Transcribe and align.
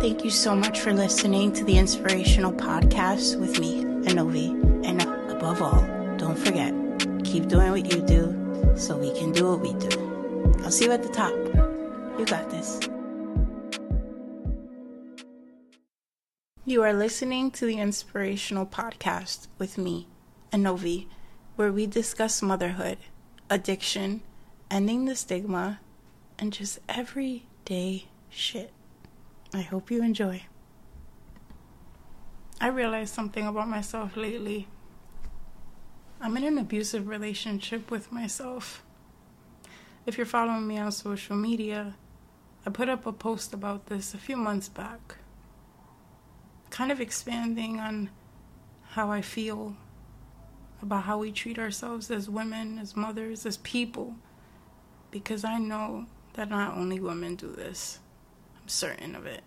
Thank 0.00 0.24
you 0.24 0.30
so 0.30 0.56
much 0.56 0.80
for 0.80 0.94
listening 0.94 1.52
to 1.52 1.62
the 1.62 1.74
Ennspirational 1.74 2.56
podcast 2.56 3.38
with 3.38 3.60
me, 3.60 3.84
Anovi. 4.08 4.48
And 4.82 5.02
above 5.30 5.60
all, 5.60 5.82
don't 6.16 6.38
forget, 6.38 6.72
keep 7.22 7.48
doing 7.48 7.70
what 7.70 7.92
you 7.92 8.00
do 8.00 8.74
so 8.78 8.96
we 8.96 9.12
can 9.12 9.30
do 9.30 9.50
what 9.50 9.60
we 9.60 9.74
do. 9.74 10.54
I'll 10.64 10.70
see 10.70 10.86
you 10.86 10.92
at 10.92 11.02
the 11.02 11.10
top. 11.10 11.34
You 12.18 12.24
got 12.24 12.48
this. 12.48 12.80
You 16.64 16.82
are 16.82 16.94
listening 16.94 17.50
to 17.50 17.66
the 17.66 17.76
Ennspirational 17.76 18.70
podcast 18.70 19.48
with 19.58 19.76
me, 19.76 20.08
Anovi, 20.50 21.08
where 21.56 21.70
we 21.70 21.84
discuss 21.86 22.40
motherhood, 22.40 22.96
addiction, 23.50 24.22
ending 24.70 25.04
the 25.04 25.14
stigma, 25.14 25.80
and 26.38 26.54
just 26.54 26.78
everyday 26.88 28.06
shit. 28.30 28.72
I 29.52 29.62
hope 29.62 29.90
you 29.90 30.00
enjoy. 30.04 30.44
I 32.60 32.68
realized 32.68 33.12
something 33.12 33.48
about 33.48 33.68
myself 33.68 34.16
lately. 34.16 34.68
I'm 36.20 36.36
in 36.36 36.44
an 36.44 36.56
abusive 36.56 37.08
relationship 37.08 37.90
with 37.90 38.12
myself. 38.12 38.84
If 40.06 40.16
you're 40.16 40.26
following 40.26 40.68
me 40.68 40.78
on 40.78 40.92
social 40.92 41.34
media, 41.34 41.96
I 42.64 42.70
put 42.70 42.88
up 42.88 43.06
a 43.06 43.12
post 43.12 43.52
about 43.52 43.86
this 43.86 44.14
a 44.14 44.18
few 44.18 44.36
months 44.36 44.68
back, 44.68 45.16
kind 46.70 46.92
of 46.92 47.00
expanding 47.00 47.80
on 47.80 48.10
how 48.90 49.10
I 49.10 49.20
feel 49.20 49.74
about 50.80 51.04
how 51.04 51.18
we 51.18 51.32
treat 51.32 51.58
ourselves 51.58 52.08
as 52.08 52.30
women, 52.30 52.78
as 52.78 52.94
mothers, 52.94 53.44
as 53.44 53.56
people, 53.56 54.14
because 55.10 55.44
I 55.44 55.58
know 55.58 56.06
that 56.34 56.50
not 56.50 56.76
only 56.76 57.00
women 57.00 57.34
do 57.34 57.48
this 57.48 57.98
certain 58.70 59.14
of 59.14 59.26
it. 59.26 59.42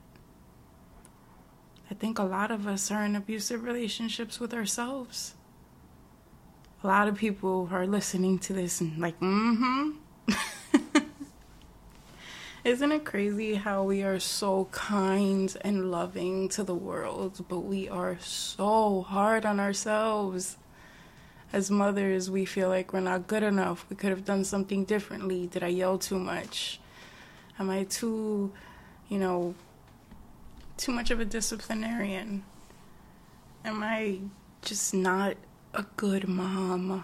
I 1.89 1.93
think 1.95 2.17
a 2.17 2.23
lot 2.23 2.51
of 2.51 2.67
us 2.67 2.91
are 2.91 3.03
in 3.03 3.15
abusive 3.15 3.63
relationships 3.63 4.39
with 4.39 4.53
ourselves. 4.53 5.35
A 6.83 6.87
lot 6.87 7.07
of 7.07 7.15
people 7.15 7.69
are 7.71 7.87
listening 7.87 8.39
to 8.39 8.53
this 8.53 8.81
and 8.81 8.97
like, 8.97 9.19
mm 9.19 9.57
hmm. 9.57 9.91
Isn't 12.63 12.93
it 12.93 13.03
crazy 13.03 13.55
how 13.55 13.83
we 13.83 14.03
are 14.03 14.19
so 14.19 14.69
kind 14.71 15.55
and 15.61 15.91
loving 15.91 16.47
to 16.49 16.63
the 16.63 16.73
world, 16.73 17.45
but 17.49 17.59
we 17.59 17.89
are 17.89 18.17
so 18.21 19.01
hard 19.01 19.45
on 19.45 19.59
ourselves? 19.59 20.55
As 21.51 21.69
mothers, 21.69 22.31
we 22.31 22.45
feel 22.45 22.69
like 22.69 22.93
we're 22.93 23.01
not 23.01 23.27
good 23.27 23.43
enough. 23.43 23.85
We 23.89 23.97
could 23.97 24.11
have 24.11 24.23
done 24.23 24.45
something 24.45 24.85
differently. 24.85 25.45
Did 25.45 25.61
I 25.61 25.67
yell 25.67 25.97
too 25.97 26.17
much? 26.17 26.79
Am 27.59 27.69
I 27.69 27.83
too 27.83 28.53
you 29.09 29.17
know, 29.17 29.55
too 30.77 30.91
much 30.91 31.11
of 31.11 31.19
a 31.19 31.25
disciplinarian? 31.25 32.43
Am 33.65 33.83
I 33.83 34.19
just 34.61 34.93
not 34.93 35.35
a 35.73 35.85
good 35.95 36.27
mom? 36.27 37.03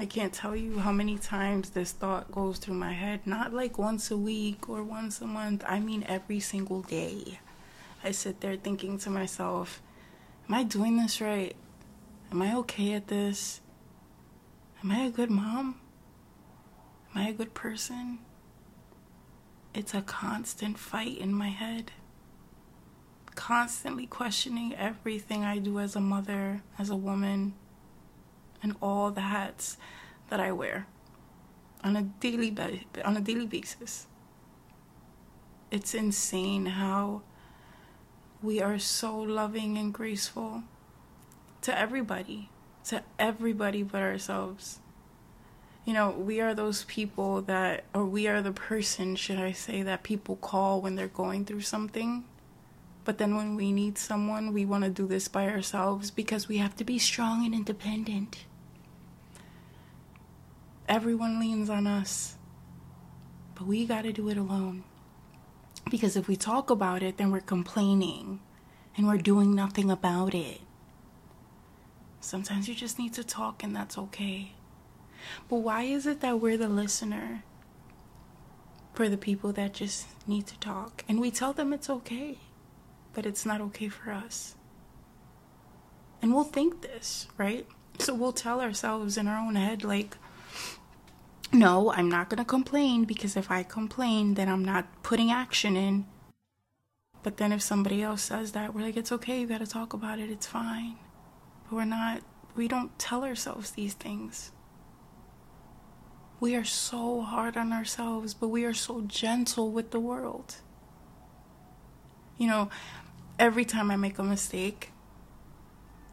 I 0.00 0.06
can't 0.06 0.32
tell 0.32 0.54
you 0.54 0.78
how 0.78 0.92
many 0.92 1.18
times 1.18 1.70
this 1.70 1.90
thought 1.90 2.30
goes 2.30 2.58
through 2.58 2.76
my 2.76 2.92
head. 2.92 3.26
Not 3.26 3.52
like 3.52 3.78
once 3.78 4.10
a 4.10 4.16
week 4.16 4.68
or 4.68 4.84
once 4.84 5.20
a 5.20 5.26
month. 5.26 5.64
I 5.66 5.80
mean, 5.80 6.04
every 6.06 6.38
single 6.38 6.82
day. 6.82 7.40
I 8.04 8.12
sit 8.12 8.40
there 8.40 8.56
thinking 8.56 8.98
to 8.98 9.10
myself, 9.10 9.82
Am 10.48 10.54
I 10.54 10.62
doing 10.62 10.96
this 10.96 11.20
right? 11.20 11.54
Am 12.30 12.40
I 12.40 12.54
okay 12.58 12.92
at 12.94 13.08
this? 13.08 13.60
Am 14.84 14.92
I 14.92 15.00
a 15.00 15.10
good 15.10 15.30
mom? 15.30 15.80
Am 17.12 17.22
I 17.22 17.28
a 17.28 17.32
good 17.32 17.52
person? 17.52 18.20
It's 19.78 19.94
a 19.94 20.02
constant 20.02 20.76
fight 20.76 21.18
in 21.18 21.32
my 21.32 21.50
head. 21.50 21.92
Constantly 23.36 24.06
questioning 24.06 24.74
everything 24.74 25.44
I 25.44 25.58
do 25.58 25.78
as 25.78 25.94
a 25.94 26.00
mother, 26.00 26.62
as 26.80 26.90
a 26.90 26.96
woman, 26.96 27.54
and 28.60 28.74
all 28.82 29.12
the 29.12 29.20
hats 29.20 29.76
that 30.30 30.40
I 30.40 30.50
wear 30.50 30.88
on 31.84 31.94
a 31.94 32.02
daily 32.02 32.50
be- 32.50 32.86
on 33.04 33.16
a 33.16 33.20
daily 33.20 33.46
basis. 33.46 34.08
It's 35.70 35.94
insane 35.94 36.66
how 36.66 37.22
we 38.42 38.60
are 38.60 38.80
so 38.80 39.16
loving 39.16 39.78
and 39.78 39.94
graceful 39.94 40.64
to 41.62 41.78
everybody, 41.78 42.50
to 42.86 43.04
everybody 43.16 43.84
but 43.84 44.02
ourselves 44.02 44.80
you 45.88 45.94
know, 45.94 46.10
we 46.10 46.38
are 46.42 46.52
those 46.52 46.84
people 46.84 47.40
that, 47.40 47.84
or 47.94 48.04
we 48.04 48.28
are 48.28 48.42
the 48.42 48.52
person, 48.52 49.16
should 49.16 49.38
I 49.38 49.52
say, 49.52 49.80
that 49.84 50.02
people 50.02 50.36
call 50.36 50.82
when 50.82 50.96
they're 50.96 51.08
going 51.08 51.46
through 51.46 51.62
something. 51.62 52.24
But 53.06 53.16
then 53.16 53.34
when 53.34 53.56
we 53.56 53.72
need 53.72 53.96
someone, 53.96 54.52
we 54.52 54.66
want 54.66 54.84
to 54.84 54.90
do 54.90 55.06
this 55.06 55.28
by 55.28 55.48
ourselves 55.48 56.10
because 56.10 56.46
we 56.46 56.58
have 56.58 56.76
to 56.76 56.84
be 56.84 56.98
strong 56.98 57.46
and 57.46 57.54
independent. 57.54 58.44
Everyone 60.86 61.40
leans 61.40 61.70
on 61.70 61.86
us, 61.86 62.36
but 63.54 63.66
we 63.66 63.86
got 63.86 64.02
to 64.02 64.12
do 64.12 64.28
it 64.28 64.36
alone. 64.36 64.84
Because 65.90 66.16
if 66.16 66.28
we 66.28 66.36
talk 66.36 66.68
about 66.68 67.02
it, 67.02 67.16
then 67.16 67.30
we're 67.30 67.40
complaining 67.40 68.40
and 68.94 69.06
we're 69.06 69.16
doing 69.16 69.54
nothing 69.54 69.90
about 69.90 70.34
it. 70.34 70.60
Sometimes 72.20 72.68
you 72.68 72.74
just 72.74 72.98
need 72.98 73.14
to 73.14 73.24
talk, 73.24 73.64
and 73.64 73.74
that's 73.74 73.96
okay. 73.96 74.52
But 75.48 75.56
why 75.56 75.82
is 75.82 76.06
it 76.06 76.20
that 76.20 76.40
we're 76.40 76.56
the 76.56 76.68
listener 76.68 77.42
for 78.94 79.08
the 79.08 79.16
people 79.16 79.52
that 79.52 79.74
just 79.74 80.06
need 80.26 80.46
to 80.48 80.58
talk? 80.58 81.04
And 81.08 81.20
we 81.20 81.30
tell 81.30 81.52
them 81.52 81.72
it's 81.72 81.90
okay, 81.90 82.38
but 83.12 83.26
it's 83.26 83.46
not 83.46 83.60
okay 83.60 83.88
for 83.88 84.10
us. 84.10 84.56
And 86.20 86.34
we'll 86.34 86.44
think 86.44 86.82
this, 86.82 87.28
right? 87.36 87.66
So 87.98 88.14
we'll 88.14 88.32
tell 88.32 88.60
ourselves 88.60 89.16
in 89.16 89.28
our 89.28 89.38
own 89.38 89.54
head, 89.54 89.84
like, 89.84 90.16
no, 91.52 91.92
I'm 91.92 92.08
not 92.08 92.28
going 92.28 92.38
to 92.38 92.44
complain 92.44 93.04
because 93.04 93.36
if 93.36 93.50
I 93.50 93.62
complain, 93.62 94.34
then 94.34 94.48
I'm 94.48 94.64
not 94.64 95.02
putting 95.02 95.30
action 95.30 95.76
in. 95.76 96.06
But 97.22 97.38
then 97.38 97.52
if 97.52 97.62
somebody 97.62 98.02
else 98.02 98.22
says 98.22 98.52
that, 98.52 98.74
we're 98.74 98.82
like, 98.82 98.96
it's 98.96 99.12
okay, 99.12 99.40
you 99.40 99.46
got 99.46 99.58
to 99.58 99.66
talk 99.66 99.92
about 99.92 100.18
it, 100.18 100.30
it's 100.30 100.46
fine. 100.46 100.96
But 101.64 101.76
we're 101.76 101.84
not, 101.84 102.22
we 102.54 102.68
don't 102.68 102.96
tell 102.98 103.24
ourselves 103.24 103.72
these 103.72 103.94
things. 103.94 104.52
We 106.40 106.54
are 106.54 106.64
so 106.64 107.22
hard 107.22 107.56
on 107.56 107.72
ourselves, 107.72 108.32
but 108.32 108.48
we 108.48 108.64
are 108.64 108.74
so 108.74 109.00
gentle 109.02 109.72
with 109.72 109.90
the 109.90 109.98
world. 109.98 110.56
You 112.36 112.46
know, 112.46 112.70
every 113.40 113.64
time 113.64 113.90
I 113.90 113.96
make 113.96 114.18
a 114.20 114.22
mistake, 114.22 114.92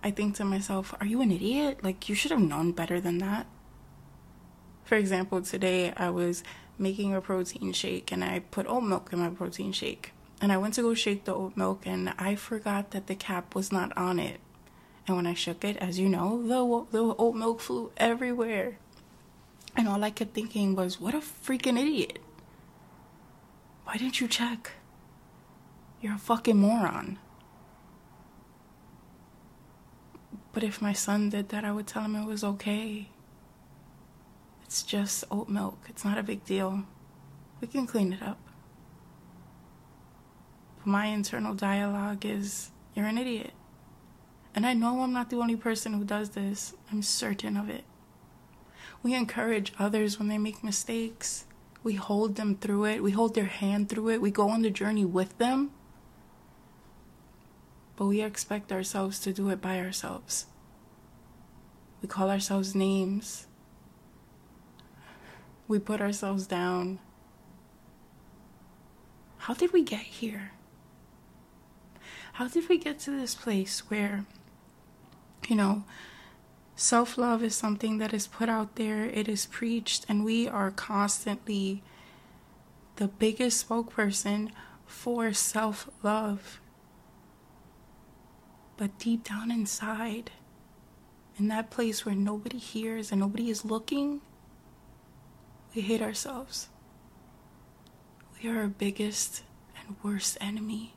I 0.04 0.10
think 0.10 0.36
to 0.36 0.46
myself, 0.46 0.96
are 1.00 1.06
you 1.06 1.22
an 1.22 1.32
idiot? 1.32 1.84
Like, 1.84 2.10
you 2.10 2.16
should 2.16 2.32
have 2.32 2.42
known 2.42 2.72
better 2.72 3.00
than 3.00 3.20
that. 3.20 3.46
For 4.84 4.96
example, 4.96 5.42
today 5.42 5.94
I 5.96 6.10
was 6.10 6.44
making 6.78 7.14
a 7.14 7.22
protein 7.22 7.72
shake 7.74 8.12
and 8.12 8.24
I 8.24 8.40
put 8.40 8.68
oat 8.68 8.84
milk 8.84 9.14
in 9.14 9.20
my 9.20 9.30
protein 9.30 9.72
shake. 9.72 10.12
And 10.42 10.52
I 10.52 10.58
went 10.58 10.74
to 10.76 10.82
go 10.82 10.94
shake 10.94 11.26
the 11.26 11.36
oat 11.36 11.56
milk 11.56 11.84
and 11.86 12.14
I 12.18 12.36
forgot 12.36 12.92
that 12.92 13.08
the 13.08 13.16
cap 13.16 13.56
was 13.56 13.72
not 13.72 13.96
on 13.96 14.20
it. 14.20 14.40
And 15.08 15.16
when 15.16 15.28
I 15.28 15.36
shook 15.36 15.64
it, 15.64 15.78
as 15.78 16.00
you 16.00 16.10
know, 16.10 16.42
the, 16.42 16.98
the 16.98 17.16
oat 17.16 17.36
milk 17.36 17.60
flew 17.62 17.92
everywhere. 17.98 18.78
And 19.78 19.88
all 19.88 20.04
I 20.04 20.10
kept 20.10 20.34
thinking 20.34 20.76
was, 20.76 21.00
what 21.00 21.14
a 21.14 21.20
freaking 21.20 21.80
idiot. 21.80 22.20
Why 23.84 23.98
didn't 23.98 24.22
you 24.22 24.28
check? 24.28 24.72
You're 26.02 26.16
a 26.16 26.20
fucking 26.20 26.58
moron. 26.58 27.20
But 30.54 30.64
if 30.64 30.82
my 30.82 30.94
son 30.94 31.30
did 31.30 31.50
that, 31.50 31.66
I 31.66 31.72
would 31.72 31.88
tell 31.88 32.04
him 32.04 32.16
it 32.16 32.26
was 32.26 32.44
okay. 32.44 33.10
It's 34.64 34.84
just 34.84 35.26
oat 35.30 35.50
milk. 35.50 35.80
It's 35.90 36.06
not 36.06 36.18
a 36.18 36.24
big 36.24 36.46
deal. 36.46 36.84
We 37.60 37.68
can 37.68 37.86
clean 37.86 38.14
it 38.14 38.24
up. 38.24 38.40
But 40.78 40.88
my 40.88 41.08
internal 41.08 41.54
dialogue 41.54 42.26
is, 42.26 42.72
you're 42.94 43.06
an 43.06 43.18
idiot. 43.18 43.52
And 44.56 44.66
I 44.66 44.74
know 44.74 45.02
I'm 45.02 45.12
not 45.12 45.30
the 45.30 45.38
only 45.38 45.58
person 45.58 45.94
who 45.94 46.06
does 46.06 46.30
this. 46.30 46.74
I'm 46.90 47.02
certain 47.02 47.58
of 47.58 47.70
it. 47.70 47.84
We 49.06 49.14
encourage 49.14 49.72
others 49.78 50.18
when 50.18 50.30
they 50.30 50.40
make 50.40 50.64
mistakes. 50.64 51.46
We 51.84 51.94
hold 51.94 52.38
them 52.38 52.56
through 52.56 52.86
it. 52.86 53.04
We 53.04 53.12
hold 53.12 53.36
their 53.36 53.46
hand 53.46 53.88
through 53.88 54.10
it. 54.10 54.20
We 54.20 54.32
go 54.32 54.50
on 54.50 54.64
the 54.64 54.72
journey 54.72 55.06
with 55.06 55.38
them. 55.38 55.70
But 57.98 58.08
we 58.08 58.24
expect 58.24 58.72
ourselves 58.72 59.20
to 59.20 59.32
do 59.32 59.52
it 59.52 59.62
by 59.62 59.80
ourselves. 59.80 60.48
We 62.02 62.08
call 62.08 62.32
ourselves 62.32 62.74
names. 62.74 63.46
We 65.68 65.78
put 65.78 66.02
ourselves 66.02 66.48
down. 66.48 66.98
How 69.38 69.54
did 69.54 69.72
we 69.72 69.84
get 69.84 70.00
here? 70.00 70.54
How 72.34 72.48
did 72.48 72.70
we 72.70 72.80
get 72.80 72.98
to 73.02 73.12
this 73.12 73.36
place 73.36 73.82
where, 73.88 74.26
you 75.48 75.56
know, 75.56 75.84
Self 76.76 77.18
love 77.18 77.42
is 77.42 77.56
something 77.56 78.00
that 78.00 78.14
is 78.14 78.28
put 78.28 78.50
out 78.50 78.76
there, 78.76 79.06
it 79.06 79.30
is 79.30 79.46
preached, 79.46 80.06
and 80.10 80.26
we 80.26 80.48
are 80.48 80.72
constantly 80.72 81.82
the 82.98 83.08
biggest 83.08 83.68
spokesperson 83.68 84.52
for 84.86 85.32
self 85.32 85.90
love. 86.04 86.60
But 88.76 89.00
deep 89.00 89.24
down 89.24 89.52
inside, 89.52 90.32
in 91.38 91.48
that 91.48 91.70
place 91.70 92.06
where 92.06 92.16
nobody 92.16 92.58
hears 92.58 93.12
and 93.12 93.22
nobody 93.22 93.50
is 93.50 93.64
looking, 93.64 94.20
we 95.74 95.82
hate 95.82 96.02
ourselves. 96.02 96.68
We 98.42 98.50
are 98.50 98.60
our 98.60 98.68
biggest 98.68 99.44
and 99.78 99.96
worst 100.04 100.38
enemy. 100.42 100.94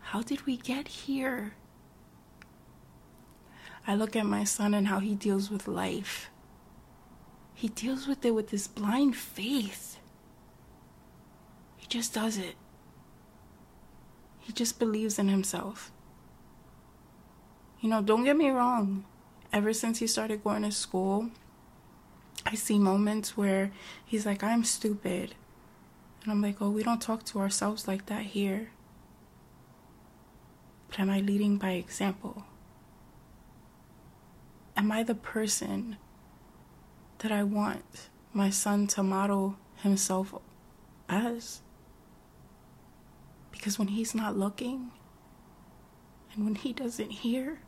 How 0.00 0.22
did 0.22 0.44
we 0.44 0.56
get 0.56 0.88
here? 0.88 1.54
I 3.86 3.94
look 3.94 4.16
at 4.16 4.26
my 4.26 4.44
son 4.44 4.74
and 4.74 4.88
how 4.88 4.98
he 4.98 5.14
deals 5.14 5.50
with 5.50 5.68
life. 5.68 6.28
He 7.54 7.68
deals 7.68 8.06
with 8.06 8.24
it 8.24 8.34
with 8.34 8.50
this 8.50 8.66
blind 8.66 9.16
faith. 9.16 9.98
He 11.76 11.86
just 11.86 12.12
does 12.12 12.36
it. 12.36 12.56
He 14.40 14.52
just 14.52 14.78
believes 14.78 15.18
in 15.18 15.28
himself. 15.28 15.90
You 17.80 17.88
know, 17.88 18.02
don't 18.02 18.24
get 18.24 18.36
me 18.36 18.50
wrong. 18.50 19.04
Ever 19.52 19.72
since 19.72 20.00
he 20.00 20.06
started 20.06 20.42
going 20.42 20.62
to 20.62 20.72
school, 20.72 21.30
I 22.44 22.54
see 22.56 22.78
moments 22.78 23.36
where 23.36 23.70
he's 24.04 24.26
like, 24.26 24.42
I'm 24.42 24.64
stupid. 24.64 25.34
And 26.22 26.32
I'm 26.32 26.42
like, 26.42 26.60
oh, 26.60 26.70
we 26.70 26.82
don't 26.82 27.00
talk 27.00 27.24
to 27.26 27.38
ourselves 27.38 27.86
like 27.86 28.06
that 28.06 28.22
here. 28.22 28.70
But 30.88 31.00
am 31.00 31.10
I 31.10 31.20
leading 31.20 31.56
by 31.56 31.72
example? 31.72 32.44
Am 34.76 34.92
I 34.92 35.02
the 35.02 35.14
person 35.14 35.96
that 37.18 37.32
I 37.32 37.42
want 37.42 38.08
my 38.32 38.50
son 38.50 38.86
to 38.88 39.02
model 39.02 39.56
himself 39.82 40.34
as? 41.08 41.62
Because 43.50 43.78
when 43.78 43.88
he's 43.88 44.14
not 44.14 44.36
looking 44.36 44.90
and 46.34 46.44
when 46.44 46.54
he 46.56 46.74
doesn't 46.74 47.10
hear, 47.10 47.60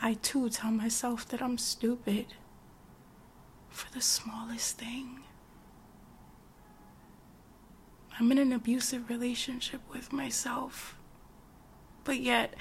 I 0.00 0.14
too 0.14 0.48
tell 0.48 0.70
myself 0.70 1.28
that 1.28 1.42
I'm 1.42 1.58
stupid 1.58 2.26
for 3.68 3.92
the 3.92 4.00
smallest 4.00 4.78
thing. 4.78 5.20
I'm 8.18 8.30
in 8.32 8.38
an 8.38 8.52
abusive 8.52 9.10
relationship 9.10 9.80
with 9.92 10.12
myself, 10.12 10.96
but 12.04 12.20
yet 12.20 12.54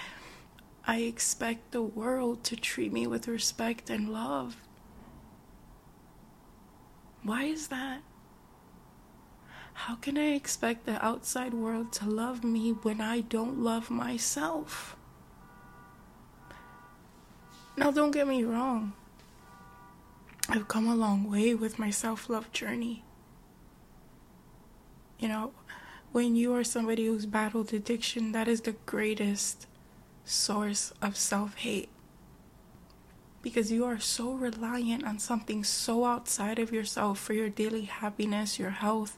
I 0.86 1.00
expect 1.00 1.72
the 1.72 1.82
world 1.82 2.44
to 2.46 2.56
treat 2.56 2.92
me 2.92 3.08
with 3.08 3.28
respect 3.28 3.90
and 3.90 4.12
love. 4.12 4.58
Why 7.24 7.44
is 7.44 7.70
that? 7.70 8.02
How 9.74 9.96
can 9.96 10.18
I 10.18 10.34
expect 10.34 10.86
the 10.86 11.04
outside 11.04 11.54
world 11.54 11.94
to 11.94 12.06
love 12.10 12.44
me 12.44 12.72
when 12.72 13.00
I 13.00 13.22
don't 13.22 13.60
love 13.60 13.90
myself? 13.90 14.96
Now, 17.76 17.90
don't 17.90 18.12
get 18.12 18.28
me 18.28 18.44
wrong. 18.44 18.94
I've 20.50 20.68
come 20.68 20.88
a 20.88 20.96
long 20.96 21.30
way 21.30 21.56
with 21.56 21.80
my 21.80 21.90
self 21.90 22.30
love 22.30 22.52
journey. 22.52 23.04
You 25.18 25.30
know, 25.30 25.54
when 26.12 26.36
you 26.36 26.54
are 26.54 26.64
somebody 26.64 27.06
who's 27.06 27.26
battled 27.26 27.74
addiction, 27.74 28.34
that 28.34 28.48
is 28.48 28.62
the 28.62 28.74
greatest 28.86 29.66
source 30.26 30.94
of 31.02 31.18
self 31.18 31.56
hate. 31.56 31.90
Because 33.42 33.72
you 33.72 33.86
are 33.86 34.00
so 34.00 34.32
reliant 34.32 35.04
on 35.04 35.20
something 35.20 35.64
so 35.64 36.06
outside 36.06 36.60
of 36.60 36.72
yourself 36.72 37.20
for 37.20 37.34
your 37.34 37.50
daily 37.50 37.84
happiness, 37.84 38.58
your 38.58 38.70
health. 38.70 39.18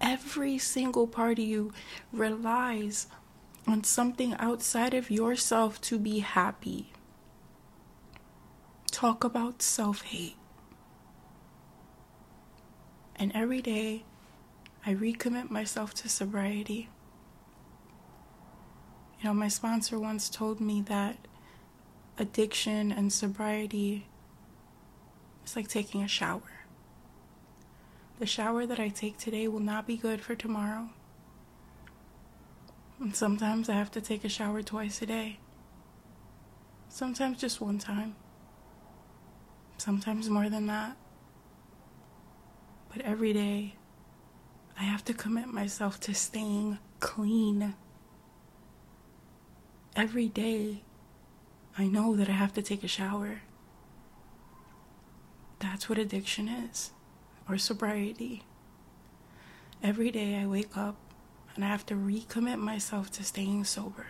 Every 0.00 0.58
single 0.58 1.06
part 1.06 1.38
of 1.38 1.44
you 1.44 1.72
relies 2.12 3.06
on 3.66 3.84
something 3.84 4.34
outside 4.34 4.94
of 4.94 5.10
yourself 5.10 5.80
to 5.82 5.98
be 5.98 6.18
happy. 6.18 6.90
Talk 8.90 9.22
about 9.22 9.62
self 9.62 10.02
hate. 10.02 10.36
And 13.14 13.30
every 13.34 13.62
day, 13.62 14.02
I 14.84 14.94
recommit 14.94 15.50
myself 15.50 15.94
to 15.94 16.08
sobriety. 16.08 16.88
You 19.22 19.28
know, 19.28 19.34
my 19.34 19.46
sponsor 19.46 20.00
once 20.00 20.28
told 20.28 20.60
me 20.60 20.82
that 20.82 21.16
addiction 22.18 22.90
and 22.90 23.12
sobriety 23.12 24.08
is 25.46 25.54
like 25.54 25.68
taking 25.68 26.02
a 26.02 26.08
shower. 26.08 26.64
The 28.18 28.26
shower 28.26 28.66
that 28.66 28.80
I 28.80 28.88
take 28.88 29.18
today 29.18 29.46
will 29.46 29.60
not 29.60 29.86
be 29.86 29.96
good 29.96 30.20
for 30.20 30.34
tomorrow. 30.34 30.88
And 32.98 33.14
sometimes 33.14 33.68
I 33.68 33.74
have 33.74 33.92
to 33.92 34.00
take 34.00 34.24
a 34.24 34.28
shower 34.28 34.60
twice 34.60 35.00
a 35.02 35.06
day. 35.06 35.38
Sometimes 36.88 37.40
just 37.40 37.60
one 37.60 37.78
time. 37.78 38.16
Sometimes 39.78 40.28
more 40.30 40.48
than 40.48 40.66
that. 40.66 40.96
But 42.92 43.02
every 43.02 43.32
day, 43.32 43.76
I 44.76 44.82
have 44.82 45.04
to 45.04 45.14
commit 45.14 45.46
myself 45.46 46.00
to 46.00 46.14
staying 46.14 46.78
clean 46.98 47.76
every 49.94 50.28
day 50.28 50.82
I 51.76 51.86
know 51.86 52.16
that 52.16 52.28
I 52.28 52.32
have 52.32 52.52
to 52.54 52.62
take 52.62 52.84
a 52.84 52.88
shower. 52.88 53.42
That's 55.58 55.88
what 55.88 55.98
addiction 55.98 56.48
is, 56.48 56.92
or 57.48 57.56
sobriety. 57.58 58.42
Every 59.82 60.10
day 60.10 60.36
I 60.36 60.46
wake 60.46 60.76
up 60.76 60.96
and 61.54 61.64
I 61.64 61.68
have 61.68 61.86
to 61.86 61.94
recommit 61.94 62.58
myself 62.58 63.10
to 63.12 63.24
staying 63.24 63.64
sober. 63.64 64.06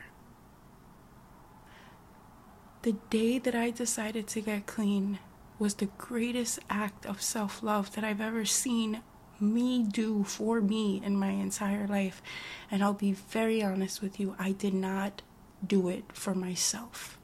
The 2.83 2.93
day 3.11 3.39
that 3.39 3.55
I 3.55 3.71
decided 3.71 4.27
to 4.29 4.41
get 4.41 4.67
clean 4.67 5.19
was 5.59 5.75
the 5.75 5.91
greatest 5.99 6.59
act 6.69 7.07
of 7.07 7.23
self 7.23 7.63
love 7.63 7.95
that 7.95 8.05
I've 8.05 8.21
ever 8.21 8.45
seen 8.45 9.03
me 9.39 9.83
do 9.85 10.25
for 10.25 10.61
me 10.61 11.01
in 11.05 11.17
my 11.17 11.31
entire 11.31 11.87
life. 11.87 12.23
And 12.71 12.83
I'll 12.83 12.93
be 12.93 13.13
very 13.13 13.63
honest 13.63 14.03
with 14.03 14.19
you, 14.19 14.35
I 14.39 14.53
did 14.53 14.75
not 14.75 15.23
do 15.67 15.89
it 15.89 16.05
for 16.13 16.35
myself. 16.35 17.19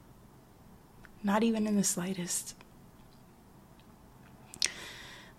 Not 1.23 1.43
even 1.43 1.67
in 1.67 1.75
the 1.75 1.83
slightest. 1.83 2.55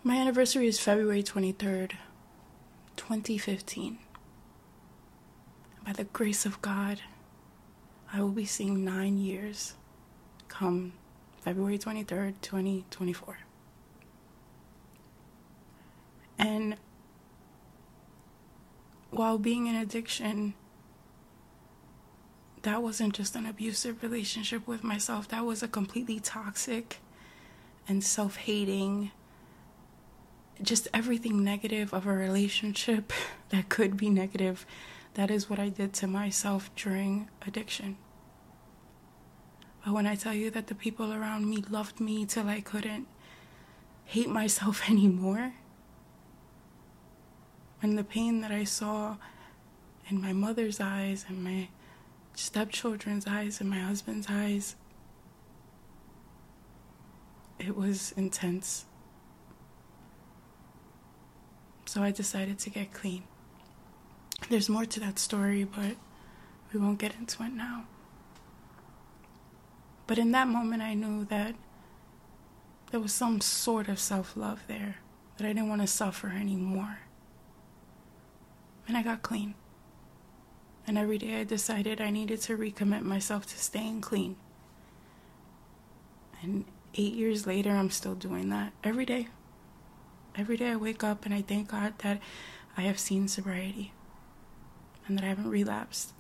My 0.03 0.17
anniversary 0.17 0.67
is 0.67 0.81
February 0.81 1.23
23rd, 1.23 1.93
2015. 2.97 3.99
By 5.85 5.93
the 5.93 6.05
grace 6.05 6.47
of 6.47 6.61
God, 6.63 7.01
I 8.13 8.21
will 8.21 8.31
be 8.31 8.45
seeing 8.45 8.85
nine 8.85 9.19
years 9.19 9.75
come 10.49 10.93
February 11.41 11.79
23rd, 11.79 12.35
2024. 12.43 13.39
And 16.39 16.77
while 19.11 19.39
being 19.39 19.67
in 19.67 19.75
addiction, 19.75 20.55
that 22.63 22.83
wasn't 22.83 23.15
just 23.15 23.35
an 23.37 23.47
abusive 23.47 24.03
relationship 24.03 24.67
with 24.67 24.85
myself, 24.85 25.29
that 25.29 25.45
was 25.45 25.63
a 25.63 25.69
completely 25.69 26.21
toxic 26.21 26.99
and 27.89 28.05
self 28.05 28.37
hating, 28.37 29.11
just 30.63 30.89
everything 30.93 31.43
negative 31.43 31.95
of 31.95 32.07
a 32.07 32.13
relationship 32.13 33.13
that 33.49 33.69
could 33.69 33.97
be 33.97 34.11
negative. 34.11 34.67
That 35.15 35.31
is 35.31 35.51
what 35.51 35.59
I 35.59 35.71
did 35.71 35.93
to 35.95 36.07
myself 36.07 36.71
during 36.77 37.29
addiction. 37.47 37.97
But 39.85 39.95
when 39.95 40.07
I 40.07 40.15
tell 40.15 40.35
you 40.35 40.51
that 40.51 40.67
the 40.67 40.75
people 40.75 41.13
around 41.13 41.49
me 41.49 41.65
loved 41.69 42.01
me 42.01 42.27
till 42.27 42.49
I 42.49 42.61
couldn't 42.61 43.09
hate 44.05 44.29
myself 44.29 44.89
anymore, 44.91 45.55
and 47.83 47.97
the 47.97 48.05
pain 48.05 48.43
that 48.43 48.51
I 48.51 48.65
saw 48.65 49.17
in 50.09 50.21
my 50.21 50.35
mother's 50.35 50.81
eyes 50.81 51.25
and 51.29 51.43
my 51.43 51.69
stepchildren's 52.41 53.27
eyes 53.27 53.61
and 53.61 53.69
my 53.69 53.79
husband's 53.79 54.27
eyes. 54.31 54.75
It 57.59 57.77
was 57.77 58.13
intense. 58.17 58.87
So 61.85 62.03
I 62.03 62.11
decided 62.11 62.59
to 62.61 62.71
get 62.71 62.93
clean. 62.95 63.25
There's 64.49 64.71
more 64.71 64.87
to 64.87 65.01
that 65.01 65.19
story, 65.19 65.65
but 65.65 65.97
we 66.73 66.81
won't 66.81 66.99
get 66.99 67.15
into 67.17 67.43
it 67.43 67.53
now. 67.53 67.85
But 70.07 70.19
in 70.19 70.33
that 70.33 70.49
moment, 70.49 70.83
I 70.83 70.95
knew 70.95 71.27
that 71.27 71.55
there 72.91 73.01
was 73.01 73.13
some 73.13 73.41
sort 73.41 73.89
of 73.89 73.99
self 73.99 74.37
love 74.37 74.63
there, 74.67 74.97
that 75.37 75.45
I 75.45 75.53
didn't 75.53 75.69
want 75.69 75.83
to 75.83 75.87
suffer 75.87 76.29
anymore. 76.29 77.01
And 78.89 78.97
I 78.97 79.03
got 79.03 79.23
clean. 79.23 79.55
And 80.91 80.99
every 80.99 81.19
day 81.19 81.41
I 81.41 81.45
decided 81.45 82.01
I 82.01 82.11
needed 82.11 82.41
to 82.41 82.59
recommit 82.59 83.03
myself 83.03 83.47
to 83.47 83.57
staying 83.57 84.01
clean. 84.01 84.35
And 86.43 86.65
eight 86.97 87.13
years 87.13 87.47
later, 87.47 87.71
I'm 87.71 87.91
still 87.91 88.17
doing 88.17 88.49
that 88.49 88.73
every 88.83 89.07
day. 89.07 89.29
Every 90.35 90.57
day 90.57 90.71
I 90.71 90.75
wake 90.75 91.05
up 91.05 91.25
and 91.25 91.33
I 91.33 91.43
thank 91.43 91.71
God 91.71 91.97
that 91.99 92.21
I 92.77 92.81
have 92.81 92.99
seen 92.99 93.29
sobriety 93.29 93.93
and 95.07 95.17
that 95.17 95.25
I 95.25 95.29
haven't 95.29 95.49
relapsed. 95.49 96.13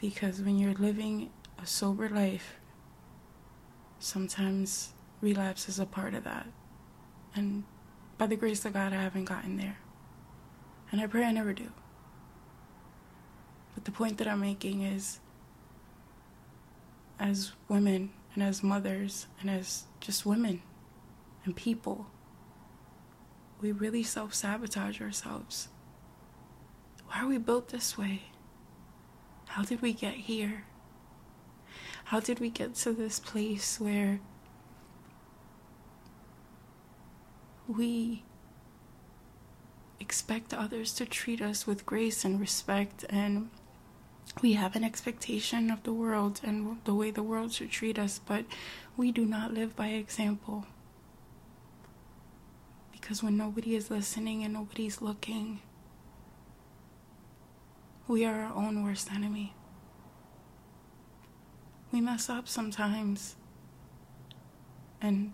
Because 0.00 0.40
when 0.40 0.56
you're 0.56 0.72
living 0.72 1.28
a 1.62 1.66
sober 1.66 2.08
life, 2.08 2.54
sometimes 3.98 4.94
relapse 5.20 5.68
is 5.68 5.78
a 5.78 5.84
part 5.84 6.14
of 6.14 6.24
that. 6.24 6.46
And 7.34 7.64
by 8.16 8.26
the 8.26 8.36
grace 8.36 8.64
of 8.64 8.72
God, 8.72 8.94
I 8.94 9.02
haven't 9.02 9.26
gotten 9.26 9.58
there. 9.58 9.76
And 10.90 11.02
I 11.02 11.06
pray 11.06 11.24
I 11.24 11.32
never 11.32 11.52
do. 11.52 11.72
But 13.78 13.84
the 13.84 13.92
point 13.92 14.18
that 14.18 14.26
I'm 14.26 14.40
making 14.40 14.82
is 14.82 15.20
as 17.16 17.52
women 17.68 18.10
and 18.34 18.42
as 18.42 18.60
mothers 18.60 19.28
and 19.40 19.48
as 19.48 19.84
just 20.00 20.26
women 20.26 20.62
and 21.44 21.54
people, 21.54 22.06
we 23.60 23.70
really 23.70 24.02
self 24.02 24.34
sabotage 24.34 25.00
ourselves. 25.00 25.68
Why 27.06 27.22
are 27.22 27.28
we 27.28 27.38
built 27.38 27.68
this 27.68 27.96
way? 27.96 28.22
How 29.46 29.62
did 29.62 29.80
we 29.80 29.92
get 29.92 30.14
here? 30.14 30.64
How 32.06 32.18
did 32.18 32.40
we 32.40 32.50
get 32.50 32.74
to 32.74 32.92
this 32.92 33.20
place 33.20 33.78
where 33.78 34.18
we 37.68 38.24
expect 40.00 40.52
others 40.52 40.92
to 40.94 41.06
treat 41.06 41.40
us 41.40 41.64
with 41.64 41.86
grace 41.86 42.24
and 42.24 42.40
respect 42.40 43.04
and 43.08 43.50
we 44.42 44.52
have 44.52 44.76
an 44.76 44.84
expectation 44.84 45.70
of 45.70 45.82
the 45.82 45.92
world 45.92 46.40
and 46.44 46.78
the 46.84 46.94
way 46.94 47.10
the 47.10 47.22
world 47.22 47.52
should 47.52 47.70
treat 47.70 47.98
us, 47.98 48.20
but 48.24 48.44
we 48.96 49.10
do 49.12 49.24
not 49.24 49.52
live 49.52 49.74
by 49.74 49.88
example. 49.88 50.66
Because 52.92 53.22
when 53.22 53.36
nobody 53.36 53.74
is 53.74 53.90
listening 53.90 54.44
and 54.44 54.54
nobody's 54.54 55.00
looking, 55.00 55.60
we 58.06 58.24
are 58.24 58.42
our 58.42 58.54
own 58.54 58.84
worst 58.84 59.12
enemy. 59.12 59.54
We 61.90 62.00
mess 62.00 62.28
up 62.28 62.48
sometimes. 62.48 63.36
And 65.00 65.32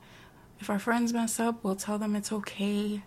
if 0.61 0.71
our 0.71 0.79
friends 0.79 1.13
mess 1.13 1.41
up, 1.41 1.63
we'll 1.65 1.77
tell 1.77 1.99
them 1.99 2.15
it's 2.15 2.33
okay. 2.33 3.03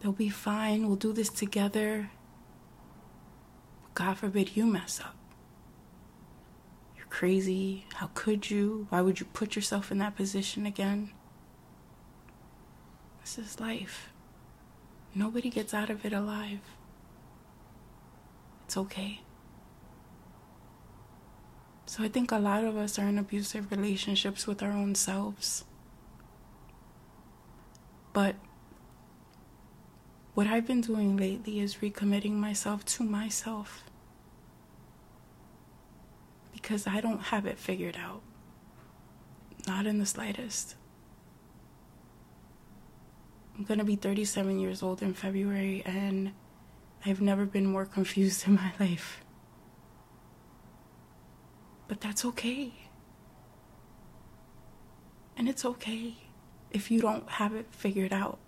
They'll 0.00 0.12
be 0.12 0.28
fine. 0.28 0.86
We'll 0.86 0.96
do 0.96 1.12
this 1.12 1.28
together. 1.28 2.10
God 3.98 4.16
forbid 4.16 4.56
you 4.56 4.64
mess 4.64 5.00
up. 5.00 5.16
You're 6.96 7.06
crazy. 7.06 7.84
How 7.94 8.10
could 8.14 8.48
you? 8.48 8.86
Why 8.90 9.00
would 9.00 9.18
you 9.18 9.26
put 9.26 9.56
yourself 9.56 9.90
in 9.90 9.98
that 9.98 10.14
position 10.14 10.66
again? 10.66 11.10
This 13.20 13.38
is 13.38 13.58
life. 13.58 14.10
Nobody 15.16 15.50
gets 15.50 15.74
out 15.74 15.90
of 15.90 16.04
it 16.04 16.12
alive. 16.12 16.60
It's 18.66 18.76
okay. 18.76 19.22
So 21.86 22.04
I 22.04 22.08
think 22.08 22.30
a 22.30 22.38
lot 22.38 22.62
of 22.62 22.76
us 22.76 23.00
are 23.00 23.08
in 23.08 23.18
abusive 23.18 23.72
relationships 23.72 24.46
with 24.46 24.62
our 24.62 24.70
own 24.70 24.94
selves. 24.94 25.64
But 28.12 28.36
what 30.38 30.46
I've 30.46 30.68
been 30.68 30.80
doing 30.80 31.16
lately 31.16 31.58
is 31.58 31.78
recommitting 31.78 32.34
myself 32.34 32.84
to 32.84 33.02
myself. 33.02 33.82
Because 36.52 36.86
I 36.86 37.00
don't 37.00 37.18
have 37.18 37.44
it 37.44 37.58
figured 37.58 37.96
out. 38.00 38.22
Not 39.66 39.84
in 39.84 39.98
the 39.98 40.06
slightest. 40.06 40.76
I'm 43.56 43.64
going 43.64 43.80
to 43.80 43.84
be 43.84 43.96
37 43.96 44.60
years 44.60 44.80
old 44.80 45.02
in 45.02 45.12
February, 45.12 45.82
and 45.84 46.30
I've 47.04 47.20
never 47.20 47.44
been 47.44 47.66
more 47.66 47.84
confused 47.96 48.46
in 48.46 48.54
my 48.54 48.70
life. 48.78 49.24
But 51.88 52.00
that's 52.00 52.24
okay. 52.24 52.74
And 55.36 55.48
it's 55.48 55.64
okay 55.64 56.14
if 56.70 56.92
you 56.92 57.00
don't 57.00 57.28
have 57.28 57.56
it 57.56 57.66
figured 57.72 58.12
out. 58.12 58.38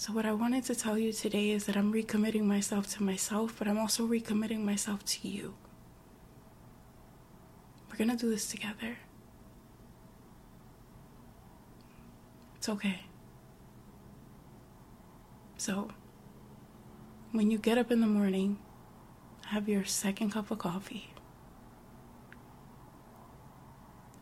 So, 0.00 0.14
what 0.14 0.24
I 0.24 0.32
wanted 0.32 0.64
to 0.64 0.74
tell 0.74 0.96
you 0.96 1.12
today 1.12 1.50
is 1.50 1.66
that 1.66 1.76
I'm 1.76 1.92
recommitting 1.92 2.44
myself 2.44 2.88
to 2.94 3.02
myself, 3.02 3.56
but 3.58 3.68
I'm 3.68 3.76
also 3.76 4.06
recommitting 4.06 4.64
myself 4.64 5.04
to 5.04 5.28
you. 5.28 5.52
We're 7.90 8.06
to 8.06 8.16
do 8.16 8.30
this 8.30 8.46
together. 8.48 8.96
It's 12.56 12.66
okay. 12.70 13.00
So, 15.58 15.90
when 17.32 17.50
you 17.50 17.58
get 17.58 17.76
up 17.76 17.90
in 17.90 18.00
the 18.00 18.06
morning, 18.06 18.58
have 19.48 19.68
your 19.68 19.84
second 19.84 20.30
cup 20.30 20.50
of 20.50 20.56
coffee. 20.56 21.12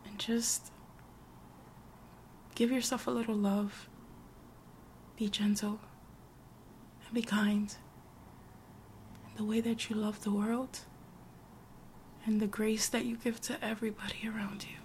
And 0.05 0.19
just 0.19 0.73
give 2.53 2.69
yourself 2.69 3.07
a 3.07 3.11
little 3.11 3.35
love. 3.35 3.87
Be 5.19 5.27
gentle 5.27 5.81
and 7.03 7.13
be 7.13 7.21
kind. 7.21 7.75
In 9.27 9.35
the 9.35 9.43
way 9.43 9.59
that 9.59 9.89
you 9.89 9.97
love 9.97 10.23
the 10.23 10.31
world 10.31 10.79
and 12.25 12.39
the 12.39 12.47
grace 12.47 12.87
that 12.87 13.03
you 13.03 13.17
give 13.17 13.41
to 13.41 13.61
everybody 13.61 14.29
around 14.33 14.63
you. 14.63 14.77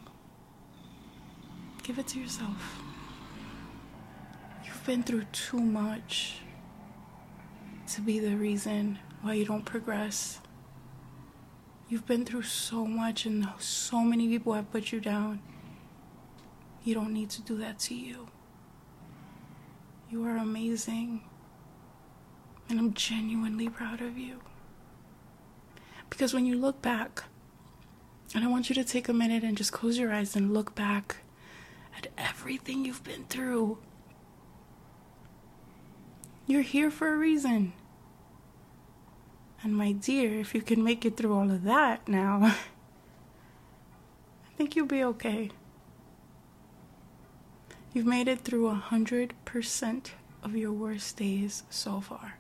Give 1.85 2.01
it 2.01 2.09
to 2.09 2.19
yourself. 2.19 2.81
You've 4.65 4.85
been 4.85 5.05
through 5.05 5.27
too 5.31 5.61
much 5.61 6.39
to 7.93 8.01
be 8.01 8.19
the 8.19 8.35
reason 8.35 8.99
why 9.23 9.35
you 9.35 9.45
don't 9.45 9.65
progress. 9.65 10.41
You've 11.89 12.07
been 12.07 12.25
through 12.25 12.43
so 12.43 12.87
much, 12.87 13.25
and 13.25 13.47
so 13.61 14.01
many 14.01 14.27
people 14.27 14.55
have 14.55 14.73
put 14.73 14.91
you 14.91 14.99
down. 14.99 15.41
You 16.83 16.95
don't 16.95 17.13
need 17.13 17.31
to 17.31 17.43
do 17.43 17.57
that 17.59 17.79
to 17.81 17.95
you. 17.95 18.27
You 20.15 20.25
are 20.27 20.37
amazing. 20.37 21.23
And 22.69 22.79
I'm 22.79 22.95
genuinely 22.95 23.69
proud 23.69 24.01
of 24.01 24.17
you. 24.17 24.43
Because 26.09 26.33
when 26.33 26.47
you 26.47 26.57
look 26.57 26.81
back, 26.81 27.25
and 28.33 28.45
I 28.45 28.47
want 28.47 28.69
you 28.69 28.77
to 28.77 28.85
take 28.85 29.09
a 29.09 29.13
minute 29.13 29.43
and 29.43 29.57
just 29.57 29.73
close 29.73 29.99
your 29.99 30.13
eyes 30.13 30.37
and 30.37 30.55
look 30.55 30.77
back 30.77 31.17
at 31.99 32.07
everything 32.17 32.85
you've 32.85 33.03
been 33.03 33.25
through. 33.25 33.79
You're 36.47 36.63
here 36.63 36.93
for 36.93 37.13
a 37.13 37.17
reason. 37.17 37.73
And 39.65 39.77
my 39.77 39.91
dear, 39.91 40.39
if 40.39 40.55
you 40.55 40.63
can 40.63 40.85
make 40.85 41.05
it 41.05 41.17
through 41.17 41.35
all 41.35 41.51
of 41.51 41.65
that 41.65 42.07
now, 42.07 42.39
I 42.45 42.55
think 44.57 44.77
you'll 44.77 44.87
be 44.87 45.03
okay. 45.03 45.51
You've 47.95 48.07
made 48.07 48.27
it 48.27 48.41
through 48.41 48.69
hundred 48.71 49.35
percent 49.45 50.15
of 50.43 50.57
your 50.57 50.73
worst 50.73 51.17
days 51.17 51.63
so 51.71 52.01
far. 52.01 52.39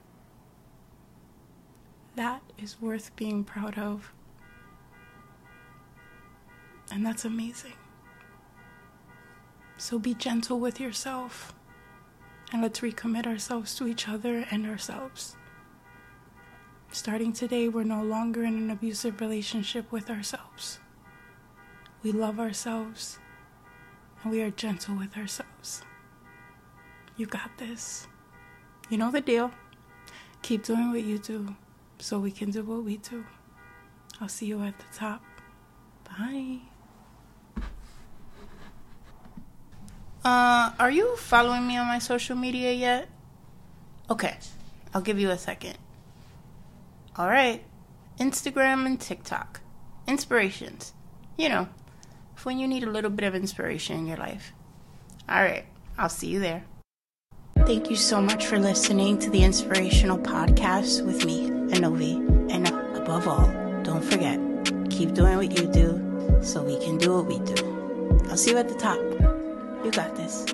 That 2.17 2.43
is 2.59 2.81
worth 2.81 3.15
being 3.15 3.45
proud 3.45 3.79
of. 3.79 4.13
And 6.91 7.07
that's 7.07 7.25
amazing. 7.25 7.75
So 9.77 10.01
be 10.01 10.15
gentle 10.15 10.59
with 10.59 10.81
yourself. 10.81 11.55
And 12.53 12.61
let's 12.61 12.81
recommit 12.81 13.25
ourselves 13.25 13.77
to 13.77 13.87
each 13.87 14.09
other 14.09 14.45
and 14.51 14.67
ourselves. 14.67 15.37
Starting 16.91 17.33
today, 17.33 17.69
we're 17.69 17.85
no 17.85 18.03
longer 18.03 18.43
in 18.43 18.55
an 18.55 18.71
abusive 18.71 19.21
relationship 19.21 19.93
with 19.93 20.11
ourselves. 20.11 20.81
We 22.03 22.11
love 22.11 22.41
ourselves 22.41 23.19
and 24.25 24.33
we 24.33 24.43
are 24.43 24.51
gentle 24.51 24.97
with 24.97 25.17
ourselves. 25.17 25.83
You 27.17 27.27
got 27.27 27.57
this. 27.59 28.09
You 28.89 28.99
know 28.99 29.11
the 29.11 29.21
deal. 29.21 29.51
Keep 30.43 30.65
doing 30.65 30.91
what 30.91 31.03
you 31.03 31.19
do 31.19 31.55
so 31.99 32.19
we 32.19 32.31
can 32.31 32.51
do 32.51 32.63
what 32.65 32.83
we 32.83 32.97
do. 32.97 33.25
I'll 34.21 34.29
see 34.29 34.47
you 34.47 34.63
at 34.63 34.79
the 34.79 34.85
top. 34.97 35.23
Bye. 36.05 36.59
Uh, 40.25 40.73
are 40.79 40.91
you 40.91 41.17
following 41.17 41.67
me 41.67 41.77
on 41.77 41.87
my 41.87 41.99
social 41.99 42.35
media 42.35 42.73
yet? 42.73 43.09
Okay, 44.09 44.37
I'll 44.95 45.03
give 45.03 45.19
you 45.19 45.31
a 45.31 45.39
second. 45.39 45.77
All 47.17 47.29
right, 47.29 47.63
Instagram 48.19 48.87
and 48.87 49.01
TikTok. 49.01 49.61
Ennspirations. 50.09 50.93
You 51.37 51.49
know, 51.49 51.69
when 52.45 52.59
you 52.59 52.69
need 52.69 52.83
a 52.83 52.91
little 52.91 53.11
bit 53.11 53.27
of 53.27 53.35
inspiration 53.35 53.99
in 53.99 54.07
your 54.07 54.17
life. 54.17 54.53
All 55.29 55.43
right, 55.43 55.65
I'll 55.99 56.09
see 56.09 56.29
you 56.29 56.41
there. 56.41 56.65
Thank 57.67 57.89
you 57.89 57.97
so 57.97 58.21
much 58.21 58.47
for 58.47 58.59
listening 58.59 59.19
to 59.21 59.31
the 59.31 59.41
Ennspirational 59.41 60.23
podcast 60.23 61.05
with 61.05 61.25
me, 61.25 61.49
Anovi. 61.73 62.51
And 62.53 62.69
above 62.97 63.27
all, 63.27 63.47
don't 63.83 64.05
forget, 64.05 64.39
keep 64.91 65.15
doing 65.15 65.37
what 65.37 65.59
you 65.59 65.67
do 65.73 66.41
so 66.43 66.63
we 66.63 66.79
can 66.79 66.99
do 66.99 67.15
what 67.15 67.27
we 67.27 67.39
do. 67.55 68.21
I'll 68.29 68.37
see 68.37 68.51
you 68.51 68.59
at 68.59 68.69
the 68.69 68.75
top. 68.75 68.99
You 69.85 69.91
got 69.91 70.15
this. 70.15 70.45